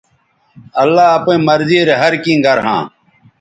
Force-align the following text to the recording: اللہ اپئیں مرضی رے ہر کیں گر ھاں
اللہ 0.83 1.07
اپئیں 1.17 1.43
مرضی 1.47 1.79
رے 1.87 1.95
ہر 2.01 2.13
کیں 2.23 2.37
گر 2.45 2.57
ھاں 2.65 2.81